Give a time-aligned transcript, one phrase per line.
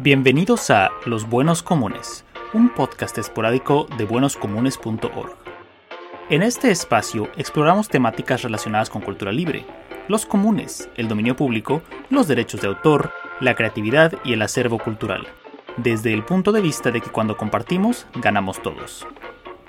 [0.00, 5.36] Bienvenidos a Los Buenos Comunes, un podcast esporádico de buenoscomunes.org.
[6.30, 9.64] En este espacio exploramos temáticas relacionadas con cultura libre,
[10.08, 11.80] los comunes, el dominio público,
[12.10, 15.28] los derechos de autor, la creatividad y el acervo cultural,
[15.76, 19.06] desde el punto de vista de que cuando compartimos, ganamos todos.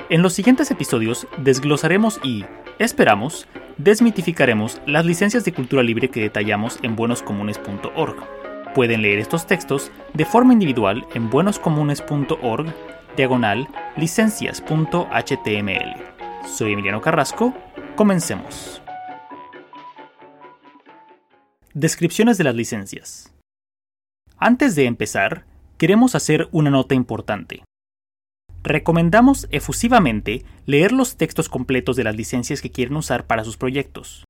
[0.09, 2.45] En los siguientes episodios desglosaremos y,
[2.79, 3.47] esperamos,
[3.77, 8.44] desmitificaremos las licencias de cultura libre que detallamos en buenoscomunes.org
[8.75, 12.73] Pueden leer estos textos de forma individual en buenoscomunes.org,
[13.15, 15.95] diagonal licencias.html.
[16.45, 17.53] Soy Emiliano Carrasco,
[17.95, 18.81] comencemos.
[21.73, 23.33] Descripciones de las licencias.
[24.37, 25.45] Antes de empezar,
[25.77, 27.63] queremos hacer una nota importante.
[28.61, 34.24] Recomendamos efusivamente leer los textos completos de las licencias que quieren usar para sus proyectos.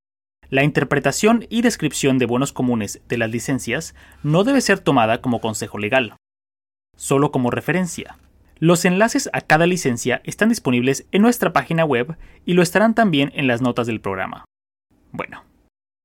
[0.50, 5.42] La interpretación y descripción de buenos comunes de las licencias no debe ser tomada como
[5.42, 6.18] consejo legal,
[6.96, 8.18] solo como referencia.
[8.60, 13.32] Los enlaces a cada licencia están disponibles en nuestra página web y lo estarán también
[13.36, 14.46] en las notas del programa.
[15.12, 15.44] Bueno,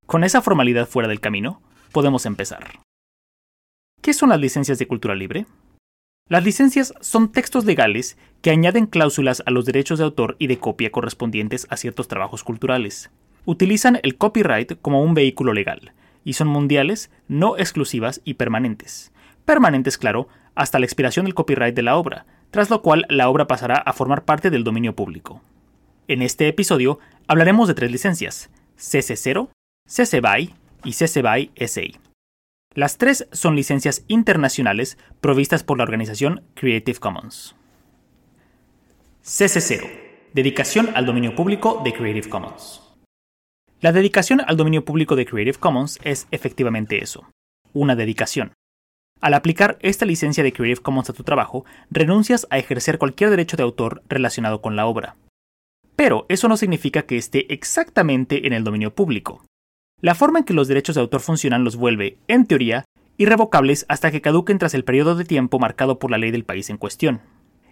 [0.07, 2.79] con esa formalidad fuera del camino, podemos empezar.
[4.01, 5.45] ¿Qué son las licencias de cultura libre?
[6.27, 10.57] Las licencias son textos legales que añaden cláusulas a los derechos de autor y de
[10.57, 13.11] copia correspondientes a ciertos trabajos culturales
[13.45, 19.11] utilizan el copyright como un vehículo legal, y son mundiales, no exclusivas y permanentes.
[19.45, 23.47] Permanentes, claro, hasta la expiración del copyright de la obra, tras lo cual la obra
[23.47, 25.41] pasará a formar parte del dominio público.
[26.07, 29.49] En este episodio hablaremos de tres licencias, CC0,
[29.87, 30.53] CC BY
[30.83, 31.99] y CC BY SA.
[32.73, 37.55] Las tres son licencias internacionales provistas por la organización Creative Commons.
[39.23, 39.89] CC0.
[40.33, 42.90] Dedicación al dominio público de Creative Commons.
[43.81, 47.25] La dedicación al dominio público de Creative Commons es efectivamente eso,
[47.73, 48.53] una dedicación.
[49.21, 53.57] Al aplicar esta licencia de Creative Commons a tu trabajo, renuncias a ejercer cualquier derecho
[53.57, 55.15] de autor relacionado con la obra.
[55.95, 59.43] Pero eso no significa que esté exactamente en el dominio público.
[59.99, 62.85] La forma en que los derechos de autor funcionan los vuelve, en teoría,
[63.17, 66.69] irrevocables hasta que caduquen tras el periodo de tiempo marcado por la ley del país
[66.69, 67.21] en cuestión.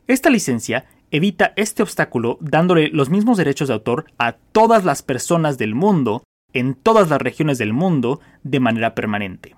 [0.08, 5.58] Esta licencia evita este obstáculo dándole los mismos derechos de autor a todas las personas
[5.58, 9.56] del mundo, en todas las regiones del mundo, de manera permanente.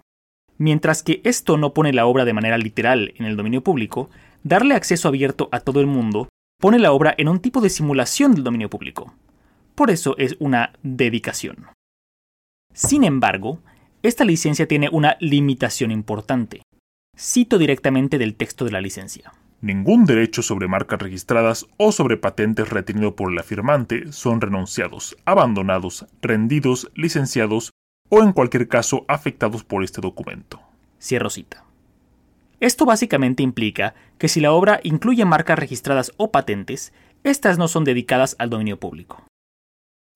[0.58, 4.10] Mientras que esto no pone la obra de manera literal en el dominio público,
[4.44, 6.30] darle acceso abierto a todo el mundo
[6.60, 9.16] pone la obra en un tipo de simulación del dominio público.
[9.74, 11.66] Por eso es una dedicación.
[12.74, 13.60] Sin embargo,
[14.04, 16.62] esta licencia tiene una limitación importante.
[17.18, 19.34] Cito directamente del texto de la licencia.
[19.62, 26.08] Ningún derecho sobre marcas registradas o sobre patentes retenido por el afirmante son renunciados, abandonados,
[26.20, 27.72] rendidos, licenciados
[28.10, 30.60] o en cualquier caso afectados por este documento.
[31.00, 31.64] Cierro cita.
[32.60, 36.92] Esto básicamente implica que si la obra incluye marcas registradas o patentes,
[37.24, 39.24] estas no son dedicadas al dominio público.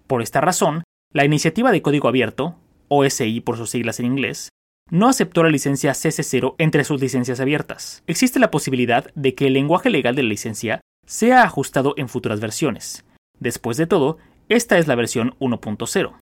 [0.07, 2.55] Por esta razón, la iniciativa de código abierto,
[2.88, 4.50] OSI por sus siglas en inglés,
[4.90, 8.03] no aceptó la licencia CC0 entre sus licencias abiertas.
[8.07, 12.40] Existe la posibilidad de que el lenguaje legal de la licencia sea ajustado en futuras
[12.40, 13.06] versiones.
[13.40, 14.18] Después de todo,
[14.50, 16.19] esta es la versión 1.0.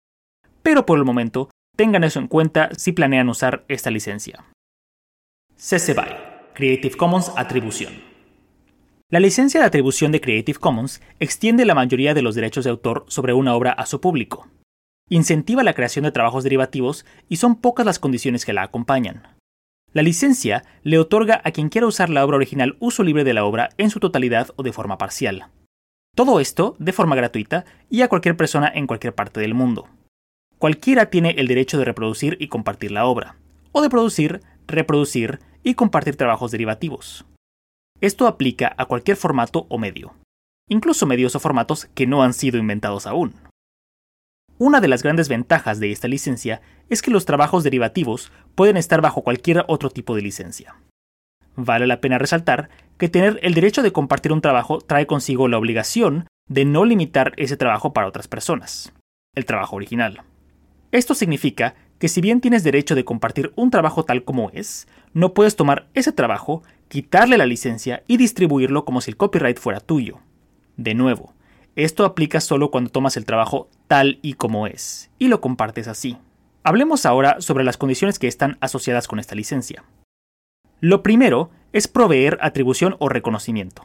[0.61, 4.43] Pero por el momento, tengan eso en cuenta si planean usar esta licencia.
[5.55, 6.03] CC BY
[6.53, 7.93] Creative Commons Atribución.
[9.09, 13.05] La licencia de atribución de Creative Commons extiende la mayoría de los derechos de autor
[13.07, 14.47] sobre una obra a su público
[15.09, 19.23] incentiva la creación de trabajos derivativos y son pocas las condiciones que la acompañan.
[19.91, 23.43] La licencia le otorga a quien quiera usar la obra original uso libre de la
[23.43, 25.47] obra en su totalidad o de forma parcial.
[26.15, 29.87] Todo esto de forma gratuita y a cualquier persona en cualquier parte del mundo.
[30.59, 33.37] Cualquiera tiene el derecho de reproducir y compartir la obra,
[33.71, 37.25] o de producir, reproducir y compartir trabajos derivativos.
[38.01, 40.13] Esto aplica a cualquier formato o medio,
[40.67, 43.33] incluso medios o formatos que no han sido inventados aún.
[44.61, 48.99] Una de las grandes ventajas de esta licencia es que los trabajos derivativos pueden estar
[48.99, 50.75] bajo cualquier otro tipo de licencia.
[51.55, 55.57] Vale la pena resaltar que tener el derecho de compartir un trabajo trae consigo la
[55.57, 58.91] obligación de no limitar ese trabajo para otras personas,
[59.33, 60.23] el trabajo original.
[60.91, 65.33] Esto significa que si bien tienes derecho de compartir un trabajo tal como es, no
[65.33, 70.19] puedes tomar ese trabajo, quitarle la licencia y distribuirlo como si el copyright fuera tuyo.
[70.75, 71.33] De nuevo,
[71.83, 76.17] esto aplica solo cuando tomas el trabajo tal y como es, y lo compartes así.
[76.63, 79.83] Hablemos ahora sobre las condiciones que están asociadas con esta licencia.
[80.81, 83.83] Lo primero es proveer atribución o reconocimiento.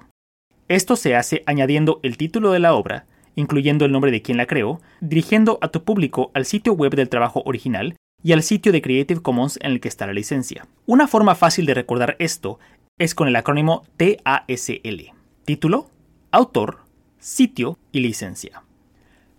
[0.69, 3.07] Esto se hace añadiendo el título de la obra,
[3.37, 7.09] incluyendo el nombre de quien la creó, dirigiendo a tu público al sitio web del
[7.09, 10.67] trabajo original y al sitio de Creative Commons en el que está la licencia.
[10.87, 12.59] Una forma fácil de recordar esto
[12.99, 15.13] es con el acrónimo TASL.
[15.45, 15.91] Título,
[16.31, 16.84] autor,
[17.25, 18.65] sitio y licencia.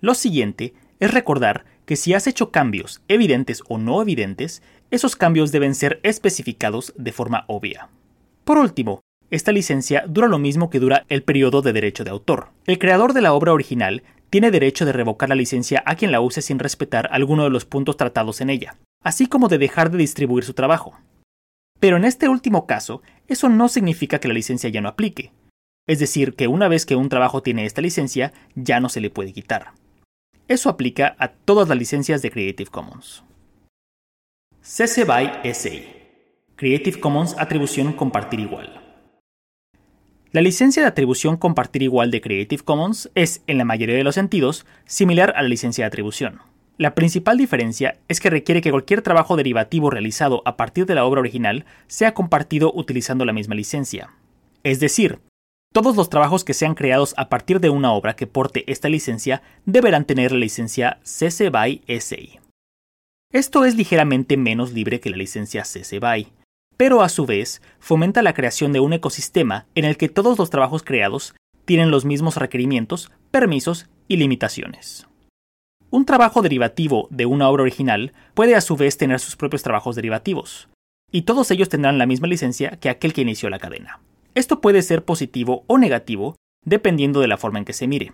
[0.02, 5.52] Lo siguiente es recordar que si has hecho cambios, evidentes o no evidentes, esos cambios
[5.52, 7.90] deben ser especificados de forma obvia.
[8.44, 12.48] Por último, esta licencia dura lo mismo que dura el periodo de derecho de autor.
[12.66, 16.22] El creador de la obra original tiene derecho de revocar la licencia a quien la
[16.22, 20.00] use sin respetar alguno de los puntos tratados en ella, así como de dejar de
[20.00, 20.98] distribuir su trabajo.
[21.80, 25.32] Pero en este último caso, eso no significa que la licencia ya no aplique.
[25.88, 29.10] Es decir, que una vez que un trabajo tiene esta licencia, ya no se le
[29.10, 29.74] puede quitar.
[30.48, 33.24] Eso aplica a todas las licencias de Creative Commons.
[34.62, 35.70] CC BY SA
[36.56, 38.82] Creative Commons Atribución Compartir Igual.
[40.32, 44.16] La licencia de atribución compartir igual de Creative Commons es, en la mayoría de los
[44.16, 46.42] sentidos, similar a la licencia de atribución.
[46.78, 51.06] La principal diferencia es que requiere que cualquier trabajo derivativo realizado a partir de la
[51.06, 54.10] obra original sea compartido utilizando la misma licencia.
[54.64, 55.20] Es decir,
[55.76, 59.42] todos los trabajos que sean creados a partir de una obra que porte esta licencia
[59.66, 62.40] deberán tener la licencia CC BY SA.
[63.34, 66.30] Esto es ligeramente menos libre que la licencia CC BY,
[66.78, 70.50] pero a su vez fomenta la creación de un ecosistema en el que todos los
[70.50, 71.36] trabajos creados
[71.66, 75.08] tienen los mismos requerimientos, permisos y limitaciones.
[75.90, 79.98] Un trabajo derivativo de una obra original puede a su vez tener sus propios trabajos
[79.98, 80.70] derivativos,
[81.12, 84.00] y todos ellos tendrán la misma licencia que aquel que inició la cadena.
[84.36, 86.36] Esto puede ser positivo o negativo
[86.66, 88.12] dependiendo de la forma en que se mire.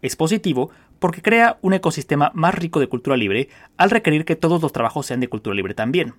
[0.00, 0.70] Es positivo
[1.00, 5.06] porque crea un ecosistema más rico de cultura libre al requerir que todos los trabajos
[5.06, 6.14] sean de cultura libre también.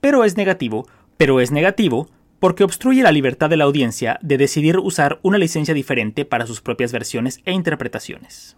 [0.00, 0.88] Pero es negativo,
[1.18, 2.08] pero es negativo
[2.40, 6.60] porque obstruye la libertad de la audiencia de decidir usar una licencia diferente para sus
[6.60, 8.56] propias versiones e interpretaciones.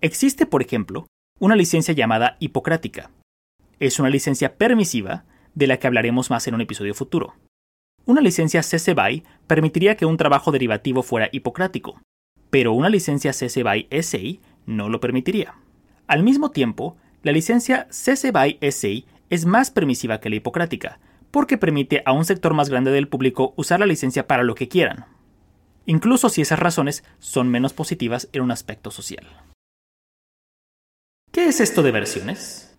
[0.00, 1.06] Existe, por ejemplo,
[1.38, 3.10] una licencia llamada hipocrática.
[3.78, 5.24] Es una licencia permisiva
[5.54, 7.34] de la que hablaremos más en un episodio futuro.
[8.10, 12.02] Una licencia CC BY permitiría que un trabajo derivativo fuera hipocrático,
[12.50, 14.18] pero una licencia CC BY SA
[14.66, 15.54] no lo permitiría.
[16.08, 20.98] Al mismo tiempo, la licencia CC BY SA es más permisiva que la hipocrática,
[21.30, 24.66] porque permite a un sector más grande del público usar la licencia para lo que
[24.66, 25.04] quieran,
[25.86, 29.24] incluso si esas razones son menos positivas en un aspecto social.
[31.30, 32.69] ¿Qué es esto de versiones?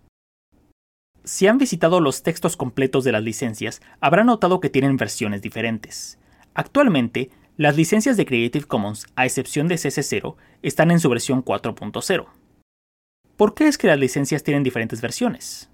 [1.23, 6.17] Si han visitado los textos completos de las licencias, habrán notado que tienen versiones diferentes.
[6.55, 12.25] Actualmente, las licencias de Creative Commons, a excepción de CC0, están en su versión 4.0.
[13.37, 15.69] ¿Por qué es que las licencias tienen diferentes versiones?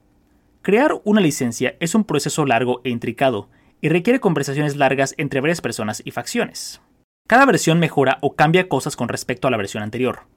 [0.62, 3.48] Crear una licencia es un proceso largo e intricado
[3.80, 6.82] y requiere conversaciones largas entre varias personas y facciones.
[7.26, 10.28] Cada versión mejora o cambia cosas con respecto a la versión anterior.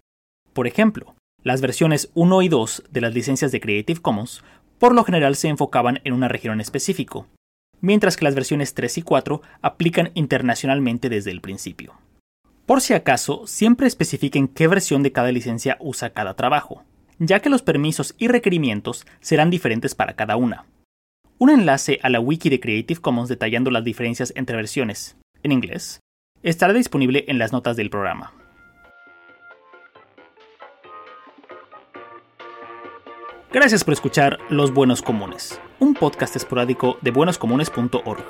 [0.53, 4.45] Por ejemplo, las versiones 1 y 2 de las licencias de Creative Commons
[4.81, 7.27] por lo general se enfocaban en una región en específico,
[7.82, 11.94] mientras que las versiones 3 y 4 aplican internacionalmente desde el principio.
[12.65, 16.82] Por si acaso, siempre especifiquen qué versión de cada licencia usa cada trabajo,
[17.19, 20.65] ya que los permisos y requerimientos serán diferentes para cada una.
[21.38, 26.00] Un enlace a la wiki de Creative Commons detallando las diferencias entre versiones, en inglés,
[26.43, 28.32] estará disponible en las notas del programa.
[33.52, 38.25] Gracias por escuchar Los Buenos Comunes, un podcast esporádico de buenoscomunes.org.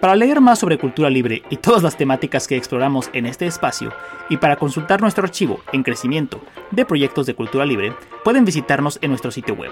[0.00, 3.92] Para leer más sobre cultura libre y todas las temáticas que exploramos en este espacio,
[4.28, 6.40] y para consultar nuestro archivo en crecimiento
[6.72, 7.94] de proyectos de cultura libre,
[8.24, 9.70] pueden visitarnos en nuestro sitio web.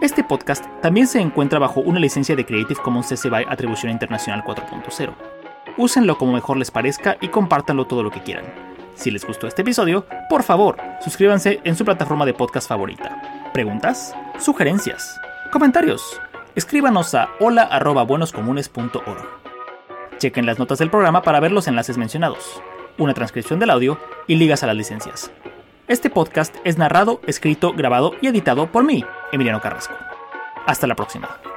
[0.00, 4.42] Este podcast también se encuentra bajo una licencia de Creative Commons CC BY Atribución Internacional
[4.42, 5.12] 4.0.
[5.76, 8.46] Úsenlo como mejor les parezca y compártanlo todo lo que quieran.
[8.94, 13.50] Si les gustó este episodio, por favor, suscríbanse en su plataforma de podcast favorita.
[13.52, 14.14] ¿Preguntas?
[14.38, 15.20] ¿Sugerencias?
[15.52, 16.20] ¿Comentarios?
[16.54, 19.28] Escríbanos a hola.buenoscomunes.org.
[20.18, 22.60] Chequen las notas del programa para ver los enlaces mencionados
[23.00, 25.32] una transcripción del audio y ligas a las licencias.
[25.88, 29.94] Este podcast es narrado, escrito, grabado y editado por mí, Emiliano Carrasco.
[30.66, 31.49] Hasta la próxima.